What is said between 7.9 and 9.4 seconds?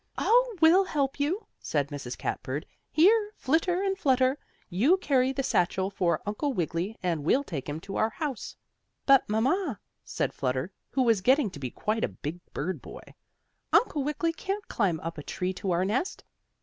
our house." "But,